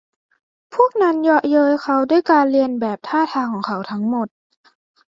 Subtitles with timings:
[0.73, 4.27] พวกนั้นเยาะเย้ยเขาด้วยการเลียนแบบท่าทางของเขาทั้งหมด